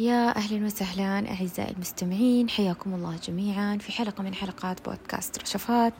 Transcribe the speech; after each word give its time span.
يا 0.00 0.36
أهلا 0.36 0.66
وسهلا 0.66 1.30
أعزائي 1.30 1.70
المستمعين 1.72 2.48
حياكم 2.48 2.94
الله 2.94 3.16
جميعا 3.28 3.78
في 3.78 3.92
حلقة 3.92 4.22
من 4.22 4.34
حلقات 4.34 4.88
بودكاست 4.88 5.38
رشفات. 5.42 5.92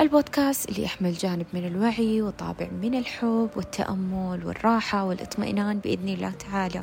البودكاست 0.00 0.68
اللي 0.68 0.82
يحمل 0.82 1.12
جانب 1.12 1.46
من 1.52 1.66
الوعي 1.66 2.22
وطابع 2.22 2.68
من 2.82 2.94
الحب 2.94 3.50
والتأمل 3.56 4.40
والراحة 4.46 5.04
والإطمئنان 5.04 5.78
بإذن 5.78 6.08
الله 6.08 6.30
تعالى. 6.30 6.82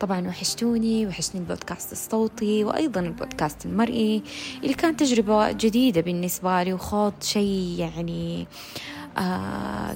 طبعا 0.00 0.28
وحشتوني 0.28 1.06
وحشني 1.06 1.40
البودكاست 1.40 1.92
الصوتي 1.92 2.64
وأيضا 2.64 3.00
البودكاست 3.00 3.66
المرئي 3.66 4.22
اللي 4.62 4.74
كان 4.74 4.96
تجربة 4.96 5.52
جديدة 5.52 6.00
بالنسبة 6.00 6.62
لي 6.62 6.72
وخوض 6.72 7.12
شيء 7.22 7.74
يعني 7.78 8.40
آه 8.42 8.99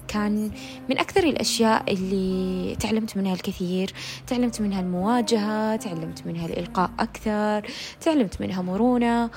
كان 0.08 0.50
من 0.90 0.98
أكثر 0.98 1.22
الأشياء 1.22 1.92
اللي 1.92 2.76
تعلمت 2.76 3.16
منها 3.16 3.34
الكثير. 3.34 3.92
تعلمت 4.26 4.60
منها 4.60 4.80
المواجهة 4.80 5.76
تعلمت 5.76 6.26
منها 6.26 6.46
الإلقاء 6.46 6.90
أكثر 6.98 7.66
تعلمت 8.00 8.40
منها 8.40 8.62
مرونة. 8.62 9.30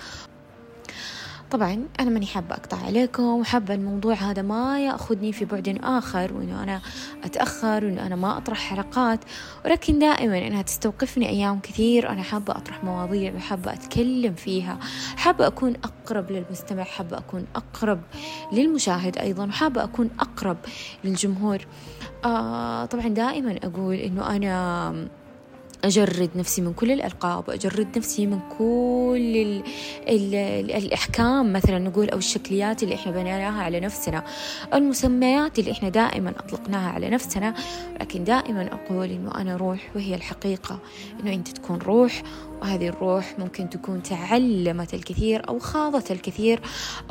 طبعا 1.52 1.86
أنا 2.00 2.10
ماني 2.10 2.26
حابة 2.26 2.56
أقطع 2.56 2.78
عليكم 2.86 3.24
وحابة 3.24 3.74
الموضوع 3.74 4.14
هذا 4.14 4.42
ما 4.42 4.80
يأخذني 4.80 5.34
في 5.34 5.46
بعد 5.46 5.80
آخر 5.84 6.34
وإنه 6.34 6.64
أنا 6.64 6.82
أتأخر 7.24 7.86
وإنه 7.86 8.08
أنا 8.08 8.16
ما 8.16 8.38
أطرح 8.38 8.58
حلقات. 8.58 9.20
ولكن 9.66 10.00
دائما 10.00 10.48
إنها 10.48 10.62
تستوقفني 10.62 11.30
أيام 11.30 11.60
كثير 11.60 12.10
أنا 12.10 12.24
حابة 12.24 12.54
أطرح 12.58 12.84
مواضيع 12.84 13.36
وحابة 13.36 13.74
أتكلم 13.74 14.34
فيها. 14.34 14.80
حابة 15.18 15.48
أكون 15.48 15.74
أقرب 15.84 16.32
للمستمع 16.32 16.84
حابة 16.84 17.18
أكون 17.18 17.46
أقرب 17.56 18.00
للمشاهد 18.54 19.18
أيضا 19.18 19.46
وحابة 19.46 19.84
أكون 19.84 20.10
أقرب 20.20 20.58
للجمهور. 21.04 21.58
آه 22.26 22.86
طبعا 22.86 23.08
دائما 23.08 23.60
أقول 23.64 23.96
إنه 23.96 24.36
أنا 24.36 25.08
أجرد 25.88 26.30
نفسي 26.36 26.62
من 26.62 26.74
كل 26.74 26.92
الألقاب 26.92 27.50
وأجرد 27.50 27.98
نفسي 27.98 28.26
من 28.26 28.40
كل 28.58 29.34
ال 29.36 29.64
ال 30.08 30.36
ال 30.36 30.72
الأحكام 30.72 31.54
مثلا 31.54 31.80
نقول 31.80 32.10
أو 32.10 32.18
الشكليات 32.18 32.84
اللي 32.84 32.96
إحنا 32.96 33.12
بنيناها 33.12 33.64
على 33.64 33.80
نفسنا. 33.80 34.24
المسميات 34.74 35.60
اللي 35.60 35.72
إحنا 35.72 35.90
دائما 35.90 36.30
أطلقناها 36.30 36.90
على 36.90 37.10
نفسنا 37.10 37.54
لكن 38.02 38.24
دائما 38.24 38.70
أقول 38.74 39.12
إنه 39.12 39.32
أنا 39.36 39.58
روح 39.58 39.92
وهي 39.96 40.16
الحقيقة. 40.16 40.80
إنه 41.20 41.34
أنت 41.34 41.48
تكون 41.48 41.78
روح 41.78 42.24
وهذه 42.62 42.88
الروح 42.88 43.40
ممكن 43.40 43.70
تكون 43.70 44.04
تعلمت 44.04 44.94
الكثير 44.94 45.50
أو 45.50 45.60
خاضت 45.60 46.12
الكثير 46.12 46.60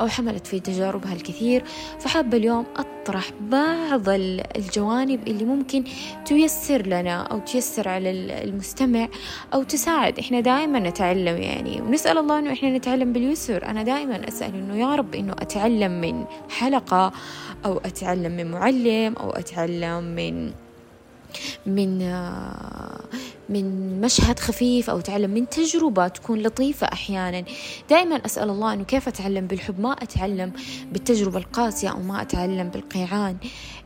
أو 0.01 0.07
حملت 0.07 0.47
في 0.47 0.59
تجاربها 0.59 1.13
الكثير. 1.13 1.63
فحابة 1.99 2.37
اليوم 2.37 2.65
أطرح 2.75 3.31
بعض 3.41 4.09
الجوانب 4.09 5.27
اللي 5.27 5.45
ممكن 5.45 5.83
تيسر 6.25 6.87
لنا 6.87 7.21
أو 7.21 7.39
تيسر 7.39 7.87
على 7.89 8.11
المستمع 8.67 9.07
أو 9.53 9.63
تساعد. 9.63 10.19
إحنا 10.19 10.39
دائما 10.39 10.79
نتعلم 10.79 11.37
يعني. 11.37 11.81
ونسأل 11.81 12.17
الله 12.17 12.39
إنه 12.39 12.53
إحنا 12.53 12.77
نتعلم 12.77 13.13
باليسر. 13.13 13.65
أنا 13.65 13.83
دائما 13.83 14.27
أسأل 14.27 14.55
إنه 14.55 14.75
يا 14.75 14.95
رب 14.95 15.15
إنه 15.15 15.33
أتعلم 15.33 16.01
من 16.01 16.25
حلقة 16.49 17.11
أو 17.65 17.77
أتعلم 17.77 18.31
من 18.31 18.51
معلم 18.51 19.13
أو 19.13 19.29
أتعلم 19.29 20.03
من 20.03 20.51
من 21.65 21.99
من 23.49 24.01
مشهد 24.01 24.39
خفيف 24.39 24.89
أو 24.89 24.99
أتعلم 24.99 25.29
من 25.29 25.49
تجربة 25.49 26.07
تكون 26.07 26.39
لطيفة 26.39 26.87
أحيانا. 26.87 27.43
دائما 27.89 28.15
أسأل 28.25 28.49
الله 28.49 28.73
أنه 28.73 28.83
كيف 28.83 29.07
أتعلم 29.07 29.47
بالحب؟ 29.47 29.79
ما 29.79 29.91
أتعلم 29.91 30.51
بالتجربة 30.91 31.37
القاسية 31.37 31.89
أو 31.89 31.99
ما 31.99 32.21
أتعلم 32.21 32.69
بالقيعان 32.69 33.37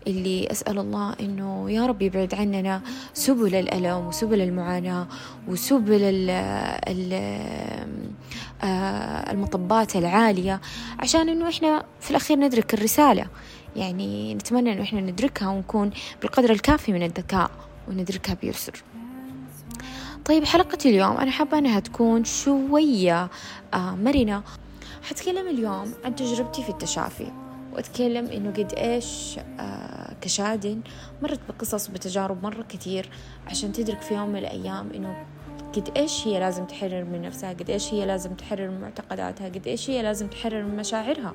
اللي 0.07 0.51
أسأل 0.51 0.79
الله 0.79 1.15
أنه 1.19 1.71
يا 1.71 1.85
رب 1.85 2.01
يبعد 2.01 2.35
عننا 2.35 2.81
سبل 3.13 3.55
الألم 3.55 4.07
وسبل 4.07 4.41
المعاناة 4.41 5.07
وسبل 5.47 6.01
ال 6.01 6.29
ال 6.87 7.13
آه، 8.63 9.31
المطبات 9.31 9.95
العالية 9.95 10.61
عشان 10.99 11.29
أنه 11.29 11.49
إحنا 11.49 11.83
في 11.99 12.11
الأخير 12.11 12.39
ندرك 12.39 12.73
الرسالة. 12.73 13.25
يعني 13.75 14.35
نتمنى 14.35 14.73
أنه 14.73 14.81
إحنا 14.81 15.01
ندركها 15.01 15.47
ونكون 15.49 15.91
بالقدر 16.21 16.51
الكافي 16.51 16.93
من 16.93 17.03
الذكاء 17.03 17.51
وندركها 17.87 18.33
بيسر. 18.41 18.83
طيب 20.25 20.45
حلقة 20.45 20.77
اليوم 20.85 21.17
أنا 21.17 21.31
حابة 21.31 21.57
أنها 21.57 21.79
تكون 21.79 22.23
شوية 22.23 23.29
آه 23.73 23.95
مرنة. 23.95 24.43
حتكلم 25.03 25.47
اليوم 25.47 25.93
عن 26.05 26.15
تجربتي 26.15 26.63
في 26.63 26.69
التشافي. 26.69 27.31
وأتكلم 27.73 28.25
إنه 28.25 28.49
قد 28.49 28.73
إيش 28.73 29.39
آه 29.59 30.13
كشادن 30.21 30.81
مرت 31.21 31.39
بقصص 31.49 31.89
وبتجارب 31.89 32.43
مرة 32.43 32.63
كثير 32.69 33.09
عشان 33.47 33.71
تدرك 33.71 34.01
في 34.01 34.13
يوم 34.13 34.29
من 34.29 34.39
الأيام 34.39 34.91
إنه 34.95 35.25
قد 35.75 35.89
إيش 35.97 36.27
هي 36.27 36.39
لازم 36.39 36.65
تحرر 36.65 37.03
من 37.03 37.21
نفسها 37.21 37.53
قد 37.53 37.69
إيش 37.69 37.93
هي 37.93 38.05
لازم 38.05 38.33
تحرر 38.33 38.69
من 38.69 38.81
معتقداتها 38.81 39.49
قد 39.49 39.67
إيش 39.67 39.89
هي 39.89 40.01
لازم 40.01 40.27
تحرر 40.27 40.63
من 40.63 40.75
مشاعرها. 40.75 41.33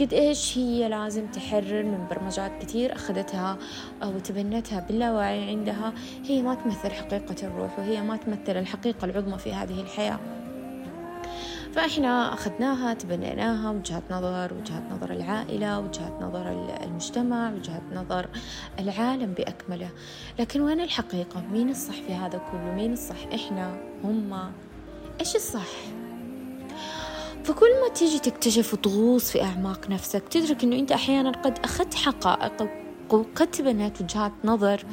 قد 0.00 0.12
إيش 0.12 0.58
هي 0.58 0.88
لازم 0.88 1.26
تحرر 1.26 1.82
من 1.82 2.06
برمجات 2.10 2.52
كثير 2.62 2.94
أخذتها 2.94 3.58
أو 4.02 4.18
تبنتها 4.18 4.80
باللاوعي 4.80 5.50
عندها. 5.50 5.92
هي 6.24 6.42
ما 6.42 6.54
تمثل 6.54 6.90
حقيقة 6.90 7.36
الروح 7.42 7.78
وهي 7.78 8.02
ما 8.02 8.16
تمثل 8.16 8.56
الحقيقة 8.56 9.04
العظمى 9.04 9.38
في 9.38 9.52
هذه 9.52 9.80
الحياة. 9.80 10.41
فإحنا 11.74 12.34
أخذناها 12.34 12.94
تبنيناها 12.94 13.70
وجهة 13.70 14.02
نظر 14.10 14.54
وجهة 14.54 14.82
نظر 14.90 15.10
العائلة 15.10 15.80
وجهة 15.80 16.18
نظر 16.20 16.76
المجتمع 16.82 17.52
وجهة 17.52 17.82
نظر 17.94 18.28
العالم 18.78 19.32
بأكمله. 19.32 19.90
لكن 20.38 20.60
وين 20.60 20.80
الحقيقة؟ 20.80 21.42
مين 21.52 21.70
الصح 21.70 21.94
في 21.94 22.14
هذا 22.14 22.38
كله؟ 22.52 22.74
مين 22.74 22.92
الصح؟ 22.92 23.26
إحنا 23.34 23.76
هم. 24.04 24.52
إيش 25.20 25.36
الصح؟ 25.36 25.68
فكل 27.44 27.80
ما 27.82 27.88
تيجي 27.94 28.18
تكتشف 28.18 28.74
وتغوص 28.74 29.30
في 29.30 29.42
أعماق 29.42 29.90
نفسك 29.90 30.28
تدرك 30.28 30.64
أنه 30.64 30.78
أنت 30.78 30.92
أحيانا 30.92 31.30
قد 31.30 31.58
أخذت 31.64 31.94
حقائق 31.94 32.68
وقد 33.10 33.46
تبنت 33.46 34.00
وجهات 34.00 34.32
نظر 34.44 34.84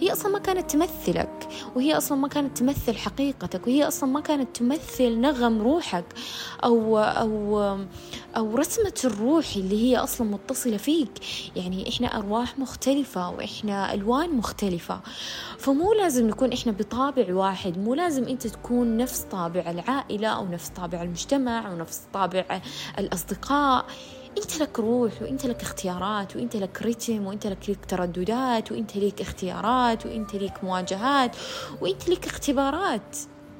هي 0.00 0.12
أصلا 0.12 0.32
ما 0.32 0.38
كانت 0.38 0.70
تمثلك 0.70 1.48
وهي 1.76 1.96
أصلا 1.96 2.18
ما 2.18 2.28
كانت 2.28 2.58
تمثل 2.58 2.96
حقيقتك 2.96 3.66
وهي 3.66 3.88
أصلا 3.88 4.10
ما 4.10 4.20
كانت 4.20 4.56
تمثل 4.56 5.20
نغم 5.20 5.62
روحك 5.62 6.04
أو 6.64 6.98
أو 6.98 7.58
أو 8.36 8.54
رسمة 8.56 8.94
الروح 9.04 9.56
اللي 9.56 9.82
هي 9.82 9.96
أصلا 9.96 10.26
متصلة 10.30 10.76
فيك. 10.76 11.08
يعني 11.56 11.88
إحنا 11.88 12.18
أرواح 12.18 12.58
مختلفة 12.58 13.30
وإحنا 13.30 13.94
ألوان 13.94 14.36
مختلفة 14.36 15.00
فمو 15.58 15.92
لازم 15.92 16.28
نكون 16.28 16.52
إحنا 16.52 16.72
بطابع 16.72 17.34
واحد 17.34 17.78
مو 17.78 17.94
لازم 17.94 18.24
أنت 18.24 18.46
تكون 18.46 18.96
نفس 18.96 19.20
طابع 19.20 19.70
العائلة 19.70 20.28
أو 20.28 20.46
نفس 20.48 20.68
طابع 20.68 21.02
المجتمع 21.02 21.68
أو 21.70 21.76
نفس 21.76 22.02
طابع 22.12 22.60
الأصدقاء. 22.98 23.86
انت 24.42 24.60
لك 24.60 24.78
روح 24.78 25.22
وانت 25.22 25.46
لك 25.46 25.62
اختيارات 25.62 26.36
وانت 26.36 26.56
لك 26.56 26.82
رتم 26.82 27.26
وانت 27.26 27.46
لك 27.46 27.70
لك 27.70 27.84
ترددات 27.84 28.72
وانت 28.72 28.96
لك 28.96 29.20
اختيارات 29.20 30.06
وانت 30.06 30.34
لك 30.34 30.64
مواجهات 30.64 31.36
وانت 31.80 32.08
لك 32.08 32.26
اختبارات. 32.26 33.16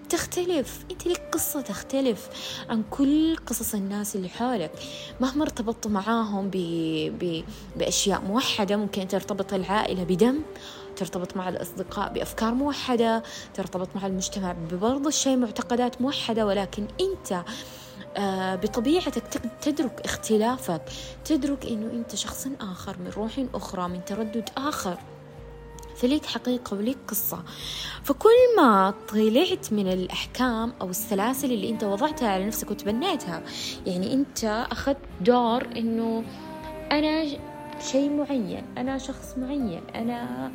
تختلف 0.09 0.85
انت 0.91 1.07
لك 1.07 1.23
قصة 1.33 1.61
تختلف 1.61 2.29
عن 2.69 2.83
كل 2.91 3.37
قصص 3.37 3.75
الناس 3.75 4.17
اللي 4.17 4.29
حولك. 4.29 4.71
مهما 5.21 5.43
ارتبطت 5.43 5.87
معاهم 5.87 6.51
ب... 6.51 6.57
ب... 7.21 7.45
بأشياء 7.77 8.21
موحدة 8.21 8.77
ممكن 8.77 9.09
ترتبط 9.09 9.53
العائلة 9.53 10.05
بدم 10.05 10.43
ترتبط 10.97 11.37
مع 11.37 11.49
الأصدقاء 11.49 12.13
بأفكار 12.13 12.55
موحدة 12.55 13.23
ترتبط 13.55 13.89
مع 13.97 14.07
المجتمع 14.07 14.53
ببرضه 14.53 15.09
الشيء 15.09 15.37
معتقدات 15.37 16.03
موحدة 16.03 16.47
ولكن 16.47 16.87
أنت 17.01 17.45
بطبيعتك 18.63 19.23
تدرك 19.61 20.01
اختلافك 20.05 20.83
تدرك 21.25 21.67
إنه 21.67 21.91
أنت 21.93 22.15
شخص 22.15 22.49
آخر 22.61 22.97
من 22.99 23.11
روح 23.11 23.33
أخرى 23.55 23.89
من 23.89 24.05
تردد 24.05 24.49
آخر. 24.57 24.99
فليك 25.97 26.27
حقيقة 26.27 26.77
وليك 26.77 26.99
قصة. 27.09 27.43
فكل 28.05 28.57
ما 28.57 28.95
طلعت 29.09 29.73
من 29.73 29.93
الأحكام 29.93 30.73
أو 30.81 30.91
السلاسل 30.91 31.53
اللي 31.53 31.71
أنت 31.71 31.85
وضعتها 31.85 32.29
على 32.29 32.47
نفسك 32.47 32.71
وتبنيتها 32.71 33.43
يعني 33.87 34.15
أنت 34.15 34.67
أخذت 34.71 34.97
دور 35.21 35.67
أنه 35.77 36.25
أنا 36.93 37.25
شيء 37.81 38.11
معين 38.11 38.65
أنا 38.79 38.99
شخص 38.99 39.35
معين 39.39 39.83
أنا 39.95 40.51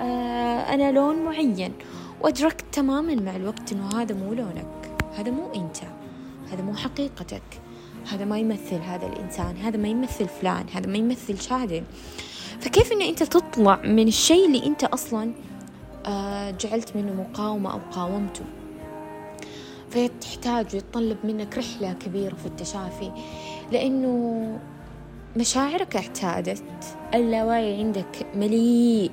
آه 0.00 0.74
أنا 0.74 0.92
لون 0.92 1.24
معين. 1.24 1.74
وأدركت 2.20 2.64
تماما 2.72 3.14
مع 3.14 3.36
الوقت 3.36 3.72
أنه 3.72 4.02
هذا 4.02 4.14
مو 4.14 4.34
لونك 4.34 4.96
هذا 5.14 5.30
مو 5.30 5.52
أنت. 5.54 5.76
هذا 6.52 6.62
مو 6.62 6.74
حقيقتك. 6.74 7.42
هذا 8.10 8.24
ما 8.24 8.38
يمثل 8.38 8.76
هذا 8.76 9.06
الإنسان 9.06 9.56
هذا 9.56 9.76
ما 9.76 9.88
يمثل 9.88 10.28
فلان 10.28 10.66
هذا 10.74 10.86
ما 10.86 10.98
يمثل 10.98 11.40
شادن 11.40 11.84
فكيف 12.60 12.92
أن 12.92 13.02
أنت 13.02 13.22
تطلع 13.22 13.80
من 13.84 14.08
الشيء 14.08 14.46
اللي 14.46 14.66
أنت 14.66 14.84
أصلا 14.84 15.32
آه، 16.06 16.50
جعلت 16.50 16.96
منه 16.96 17.12
مقاومة 17.12 17.72
أو 17.72 17.78
قاومته؟ 17.90 18.44
فتحتاج 19.90 20.66
ويتطلب 20.74 21.16
منك 21.24 21.58
رحلة 21.58 21.92
كبيرة 21.92 22.34
في 22.34 22.46
التشافي 22.46 23.12
لأنه 23.72 24.58
مشاعرك 25.36 25.96
اعتادت. 25.96 26.62
اللاواعي 27.14 27.78
عندك 27.78 28.26
مليء 28.34 29.10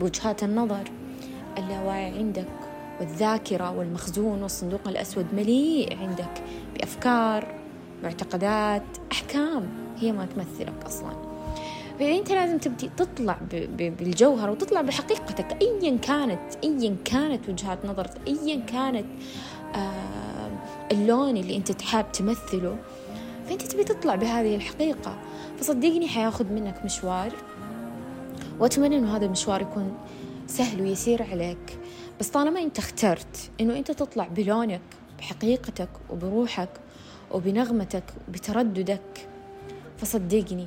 بوجهات 0.00 0.42
النظر. 0.42 0.90
اللاواعي 1.58 2.18
عندك 2.18 2.57
والذاكرة 3.00 3.78
والمخزون 3.78 4.42
والصندوق 4.42 4.88
الأسود 4.88 5.26
مليء 5.34 5.98
عندك 5.98 6.42
بأفكار 6.74 7.54
معتقدات 8.02 8.82
أحكام 9.12 9.68
هي 9.96 10.12
ما 10.12 10.26
تمثلك 10.26 10.84
أصلا. 10.86 11.12
فأنت 11.98 12.32
لازم 12.32 12.58
تبدي 12.58 12.90
تطلع 12.96 13.38
بالجوهر 13.78 14.50
وتطلع 14.50 14.80
بحقيقتك 14.80 15.62
أيا 15.62 15.96
كانت 15.96 16.40
أيا 16.64 16.96
كانت 17.04 17.48
وجهات 17.48 17.86
نظرك 17.86 18.10
أيا 18.26 18.60
كانت 18.60 19.06
آه 19.74 20.50
اللون 20.92 21.36
اللي 21.36 21.56
أنت 21.56 21.72
تحاب 21.72 22.12
تمثله. 22.12 22.76
فأنت 23.48 23.62
تبي 23.62 23.84
تطلع 23.84 24.14
بهذه 24.14 24.56
الحقيقة. 24.56 25.18
فصدقني 25.58 26.08
حياخذ 26.08 26.52
منك 26.52 26.84
مشوار. 26.84 27.32
وأتمنى 28.60 28.98
أنه 28.98 29.16
هذا 29.16 29.26
المشوار 29.26 29.62
يكون 29.62 29.94
سهل 30.48 30.82
ويسير 30.82 31.22
عليك. 31.22 31.78
بس 32.20 32.28
طالما 32.28 32.62
أنت 32.62 32.78
اخترت 32.78 33.50
أنه 33.60 33.78
أنت 33.78 33.90
تطلع 33.90 34.28
بلونك 34.28 34.80
بحقيقتك 35.18 35.88
وبروحك 36.10 36.68
وبنغمتك 37.30 38.04
وبترددك 38.28 39.28
فصدقني 39.98 40.66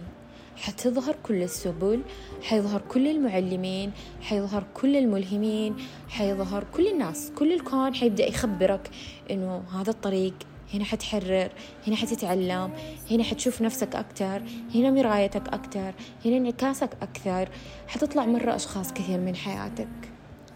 حتظهر 0.56 1.16
كل 1.24 1.44
السبل 1.44 2.02
حيظهر 2.42 2.82
كل 2.90 3.08
المعلمين 3.08 3.92
حيظهر 4.22 4.64
كل 4.74 4.96
الملهمين 4.96 5.76
حيظهر 6.10 6.64
كل 6.74 6.88
الناس 6.88 7.32
كل 7.36 7.54
الكون 7.54 7.96
حيبدأ 7.96 8.28
يخبرك 8.28 8.90
إنه 9.32 9.64
هذا 9.74 9.90
الطريق 9.90 10.34
هنا 10.74 10.84
حتحرر 10.84 11.50
هنا 11.88 11.96
حتتعلم 11.96 12.72
هنا 13.12 13.24
حتشوف 13.24 13.62
نفسك 13.62 13.96
أكتر 13.96 14.42
هنا 14.76 14.92
مرايتك 14.92 15.48
أكتر 15.48 15.94
هنا 16.26 16.38
انعكاسك 16.38 16.90
أكثر. 17.02 17.50
حتطلع 17.88 18.26
مرة 18.26 18.56
أشخاص 18.56 18.94
كثير 18.94 19.20
من 19.20 19.36
حياتك. 19.36 19.88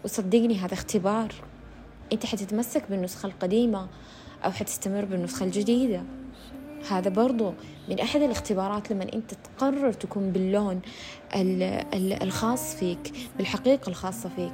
وصدقني 0.04 0.58
هذا 0.58 0.74
اختبار. 0.74 1.34
أنت 2.12 2.26
حتتمسك 2.26 2.84
بالنسخة 2.90 3.26
القديمة 3.26 3.88
أو 4.44 4.50
حتستمر 4.50 5.04
بالنسخة 5.04 5.44
الجديدة. 5.44 6.02
هذا 6.90 7.10
برضو 7.10 7.52
من 7.88 8.00
أحد 8.00 8.22
الاختبارات 8.22 8.90
لما 8.90 9.12
أنت 9.14 9.34
تقرر 9.34 9.92
تكون 9.92 10.30
باللون 10.32 10.80
الخاص 12.22 12.74
فيك 12.74 13.12
بالحقيقة 13.36 13.88
الخاصة 13.88 14.30
فيك. 14.36 14.52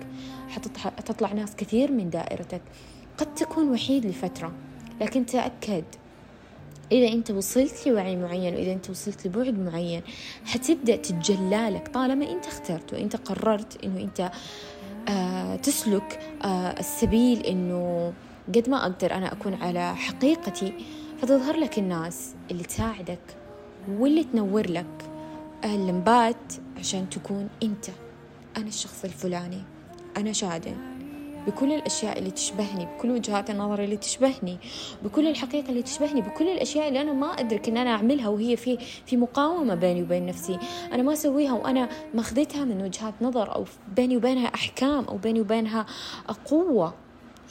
حتطلع 0.99 1.33
ناس 1.33 1.57
كثير 1.57 1.93
من 1.93 2.11
دائرتك. 2.11 2.63
قد 3.19 3.35
تكون 3.35 3.71
وحيد 3.71 4.07
لفترة. 4.07 4.53
لكن 5.03 5.27
تأكد. 5.27 5.85
إذا 6.93 7.13
أنت 7.13 7.31
وصلت 7.31 7.87
لوعي 7.87 8.17
معين 8.17 8.55
وإذا 8.55 8.73
أنت 8.73 8.91
وصلت 8.91 9.27
لبعد 9.27 9.59
معين 9.59 10.03
حتبدأ 10.45 10.97
تتجلى 10.97 11.83
طالما 11.95 12.31
أنت 12.31 12.47
اخترت 12.47 12.93
وأنت 12.93 13.17
قررت 13.17 13.85
أنه 13.85 14.01
أنت 14.01 14.31
آه 15.09 15.57
تسلك 15.57 16.21
آه 16.45 16.81
السبيل 16.81 17.47
أنه 17.47 18.13
قد 18.55 18.69
ما 18.69 18.83
أقدر 18.83 19.13
أنا 19.15 19.33
أكون 19.33 19.55
على 19.55 19.97
حقيقتي. 19.97 20.73
فتظهر 21.23 21.57
لك 21.57 21.79
الناس 21.79 22.35
اللي 22.51 22.63
تساعدك 22.65 23.37
واللي 23.89 24.25
تنور 24.25 24.71
لك 24.71 25.11
اللمبات 25.65 26.53
عشان 26.79 27.11
تكون 27.11 27.49
أنت. 27.63 27.87
أنا 28.57 28.69
الشخص 28.69 29.05
الفلاني. 29.05 29.63
أنا 30.17 30.33
شادن 30.33 30.77
بكل 31.47 31.73
الأشياء 31.73 32.19
اللي 32.19 32.31
تشبهني 32.31 32.87
بكل 32.87 33.11
وجهات 33.11 33.51
النظر 33.51 33.85
اللي 33.85 33.97
تشبهني 33.97 34.59
بكل 35.05 35.29
الحقيقة 35.29 35.69
اللي 35.69 35.83
تشبهني 35.83 36.21
بكل 36.21 36.49
الأشياء 36.49 36.89
اللي 36.89 37.01
أنا 37.01 37.13
ما 37.13 37.27
أدرك 37.27 37.69
إن 37.69 37.77
أنا 37.77 37.91
أعملها 37.91 38.29
وهي 38.29 38.57
في 38.57 38.79
في 39.07 39.17
مقاومة 39.17 39.75
بيني 39.75 40.03
وبين 40.03 40.27
نفسي. 40.27 40.59
أنا 40.93 41.03
ما 41.03 41.13
أسويها 41.13 41.53
وأنا 41.53 41.89
ماخذتها 42.15 42.65
من 42.65 42.83
وجهات 42.83 43.15
نظر 43.21 43.55
أو 43.55 43.65
بيني 43.97 44.17
وبينها 44.17 44.47
أحكام 44.47 45.05
أو 45.05 45.17
بيني 45.17 45.41
وبينها 45.41 45.87
قوة. 46.45 46.95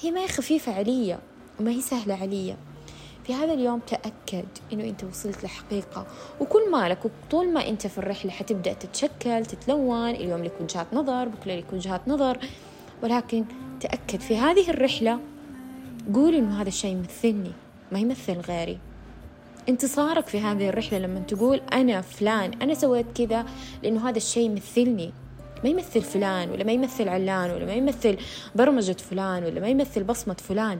هي 0.02 0.12
ما 0.12 0.22
هي 0.22 0.28
خفيفة 0.28 0.74
علي 0.74 1.18
وما 1.60 1.72
هي 1.72 1.82
سهلة 1.82 2.14
علي. 2.14 2.56
في 3.24 3.34
هذا 3.34 3.54
اليوم 3.54 3.80
تأكد 3.80 4.46
إنه 4.74 4.84
أنت 4.84 5.04
وصلت 5.04 5.44
لحقيقة 5.44 6.08
وكل 6.40 6.72
مالك 6.72 7.00
وطول 7.06 7.54
ما 7.54 7.68
أنت 7.68 7.88
في 7.88 7.98
الرحلة 7.98 8.32
حتبدأ 8.32 8.74
تتشكل 8.74 9.46
تتلون 9.46 10.10
اليوم 10.10 10.44
لك 10.44 10.54
وجهات 10.62 10.88
نظر 10.94 11.28
بكرة 11.28 11.56
لك 11.56 11.74
وجهات 11.74 12.08
نظر. 12.08 12.38
ولكن 13.04 13.46
تأكد 13.82 14.20
في 14.20 14.38
هذه 14.38 14.70
الرحلة. 14.70 15.20
قول 16.14 16.36
إنه 16.36 16.62
هذا 16.62 16.68
الشيء 16.68 16.92
يمثلني 16.92 17.52
ما 17.92 18.00
يمثل 18.00 18.40
غيري. 18.40 18.80
انتصارك 19.70 20.28
في 20.28 20.40
هذه 20.40 20.70
الرحلة 20.70 21.00
لما 21.00 21.20
تقول 21.20 21.62
أنا 21.74 22.02
فلان 22.02 22.52
أنا 22.62 22.74
سويت 22.74 23.06
كذا 23.16 23.46
لأنه 23.84 24.10
هذا 24.10 24.18
الشيء 24.18 24.46
يمثلني. 24.46 25.12
ما 25.64 25.70
يمثل 25.70 26.02
فلان 26.02 26.50
ولا 26.50 26.64
ما 26.64 26.72
يمثل 26.72 27.10
علان 27.10 27.52
ولا 27.52 27.66
ما 27.66 27.74
يمثل 27.74 28.18
برمجة 28.56 28.98
فلان 29.10 29.44
ولا 29.44 29.60
ما 29.62 29.68
يمثل 29.68 30.04
بصمة 30.04 30.34
فلان. 30.34 30.80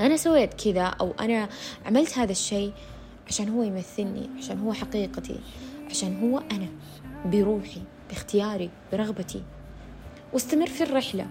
أنا 0.00 0.16
سويت 0.16 0.54
كذا 0.54 0.84
أو 0.84 1.12
أنا 1.20 1.48
عملت 1.86 2.18
هذا 2.18 2.32
الشيء 2.32 2.72
عشان 3.28 3.48
هو 3.48 3.62
يمثلني 3.62 4.30
عشان 4.38 4.58
هو 4.58 4.72
حقيقتي 4.72 5.36
عشان 5.90 6.20
هو 6.20 6.42
أنا 6.52 6.68
بروحي 7.24 7.80
باختياري 8.08 8.70
برغبتي. 8.92 9.42
واستمر 10.32 10.66
في 10.66 10.82
الرحلة. 10.82 11.26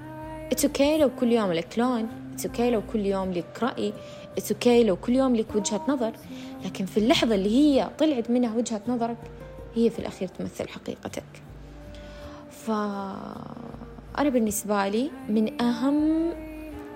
it's 0.51 0.65
okay 0.65 0.97
لو 0.97 1.09
كل 1.19 1.31
يوم 1.31 1.51
لك 1.51 1.79
لون. 1.79 2.07
it's 2.33 2.45
okay 2.45 2.71
لو 2.71 2.81
كل 2.93 3.05
يوم 3.05 3.31
لك 3.31 3.63
رأي. 3.63 3.93
اتس 4.37 4.51
أوكي 4.51 4.83
لو 4.83 4.95
كل 4.95 5.15
يوم 5.15 5.35
لك 5.35 5.55
وجهة 5.55 5.81
نظر. 5.87 6.11
لكن 6.65 6.85
في 6.85 6.97
اللحظة 6.97 7.35
اللي 7.35 7.49
هي 7.49 7.89
طلعت 7.99 8.29
منها 8.29 8.55
وجهة 8.55 8.81
نظرك 8.87 9.17
هي 9.75 9.89
في 9.89 9.99
الأخير 9.99 10.27
تمثل 10.27 10.67
حقيقتك. 10.69 11.23
فأنا 12.51 14.29
بالنسبة 14.29 14.87
لي 14.87 15.11
من 15.29 15.61
أهم 15.61 16.31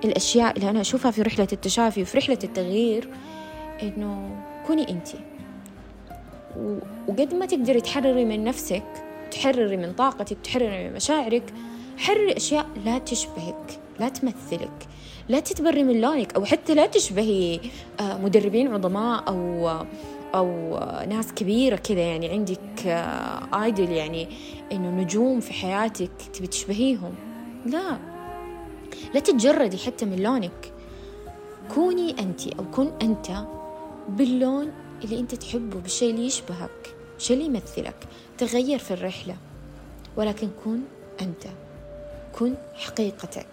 الأشياء 0.06 0.57
اللي 0.57 0.69
أنا 0.69 0.81
أشوفها 0.81 1.12
في 1.12 1.22
رحلة 1.22 1.48
التشافي 1.54 2.02
وفي 2.02 2.18
رحلة 2.18 2.40
التغيير 2.44 3.10
إنه 3.84 4.44
كوني 4.68 4.90
أنت. 4.90 5.07
وقد 7.07 7.34
ما 7.34 7.46
تقدري 7.46 7.81
تحرري 7.81 8.25
من 8.25 8.44
نفسك 8.44 8.84
تحرري 9.31 9.78
من 9.78 9.94
طاقتك 9.94 10.38
تحرري 10.44 10.88
من 10.88 10.96
مشاعرك 10.96 11.54
حرري 11.97 12.38
أشياء 12.38 12.65
لا 12.86 12.97
تشبهك 12.97 13.80
لا 14.00 14.09
تمثلك 14.09 14.88
لا 15.30 15.39
تتبري 15.39 15.83
من 15.83 16.01
لونك 16.01 16.36
أو 16.36 16.45
حتى 16.45 16.74
لا 16.74 16.86
تشبهي 16.86 17.59
آه، 18.00 18.18
مدربين 18.18 18.74
عظماء 18.74 19.24
أو 19.27 19.69
أو 20.36 20.80
ناس 21.07 21.33
كبيرة 21.33 21.75
كذا. 21.75 22.00
يعني 22.00 22.30
عندك 22.30 22.88
آيدل 23.53 23.92
يعني 23.92 24.27
إنه 24.71 25.01
نجوم 25.01 25.39
في 25.39 25.53
حياتك 25.53 26.12
تبي 26.33 26.47
تشبهيهم. 26.47 27.15
لا 27.65 27.97
لا 29.13 29.19
تتجردي 29.19 29.77
حتى 29.77 30.06
من 30.06 30.19
لونك. 30.24 30.74
كوني 31.73 32.19
أنت 32.19 32.47
أو 32.47 32.66
كن 32.71 32.92
أنت 33.02 33.28
باللون 34.09 34.71
اللي 35.04 35.19
أنت 35.19 35.35
تحبه 35.35 35.80
بالشيء 35.80 36.09
اللي 36.09 36.25
يشبهك 36.25 36.95
الشيء 37.18 37.37
اللي 37.37 37.47
يمثلك. 37.47 38.07
تغير 38.37 38.80
في 38.80 38.92
الرحلة 38.92 39.35
ولكن 40.18 40.49
كن 40.66 40.80
أنت. 41.21 41.44
كن 42.39 42.54
حقيقتك. 42.73 43.47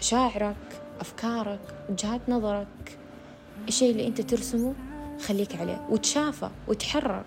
مشاعرك 0.00 0.56
أفكارك 1.00 1.60
وجهات 1.88 2.20
نظرك. 2.28 2.98
الشيء 3.68 3.90
اللي 3.90 4.06
أنت 4.06 4.20
ترسمه 4.20 4.74
خليك 5.26 5.56
عليه 5.56 5.86
وتشافى 5.90 6.48
وتحرر 6.68 7.24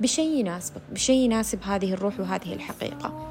بشيء 0.00 0.38
يناسبك 0.38 0.82
بشيء 0.92 1.16
يناسب 1.16 1.62
هذه 1.62 1.92
الروح 1.92 2.20
وهذه 2.20 2.52
الحقيقة. 2.52 3.26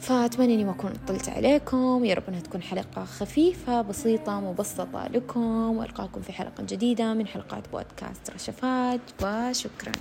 فأتمنى 0.00 0.54
إني 0.54 0.64
ما 0.64 0.70
أكون 0.70 0.92
طلت 1.08 1.28
عليكم. 1.28 2.04
يا 2.04 2.14
رب 2.14 2.22
أنها 2.28 2.40
تكون 2.40 2.62
حلقة 2.62 3.04
خفيفة 3.04 3.82
بسيطة 3.82 4.40
مبسطة 4.40 5.06
لكم. 5.06 5.76
وألقاكم 5.76 6.20
في 6.20 6.32
حلقة 6.32 6.64
جديدة 6.64 7.14
من 7.14 7.26
حلقات 7.26 7.68
بودكاست 7.72 8.30
رشفات 8.30 9.00
وشكراً. 9.22 9.92